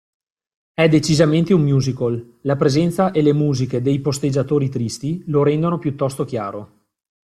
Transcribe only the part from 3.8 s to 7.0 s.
de "I posteggiatori tristi" lo rendono piuttosto chiaro.